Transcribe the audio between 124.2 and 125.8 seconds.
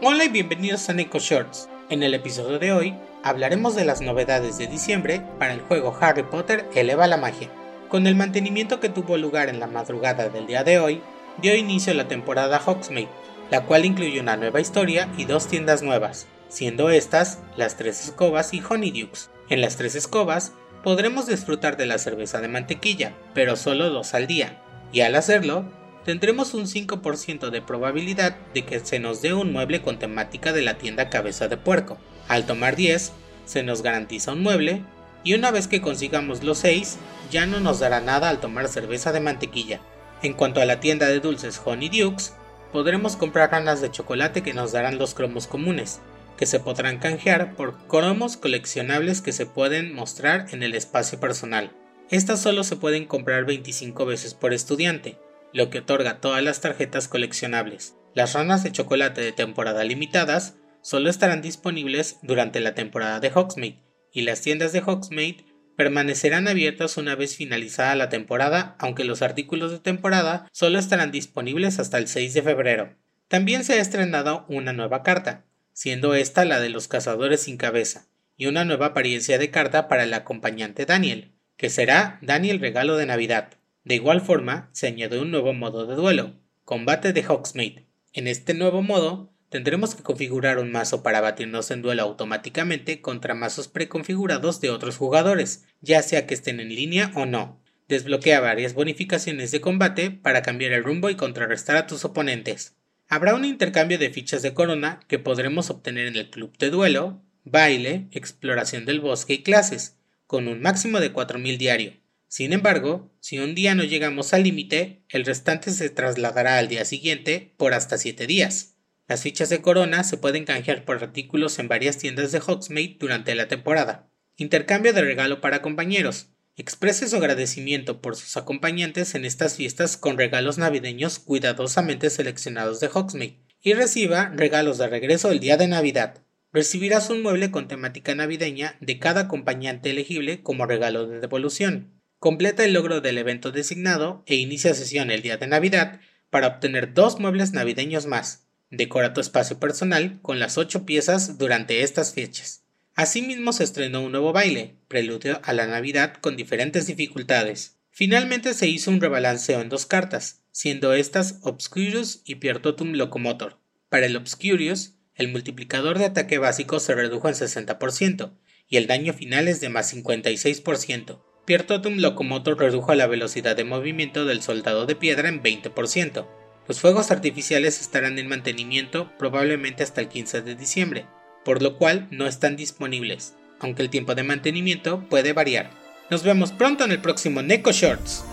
Intercambio de regalo para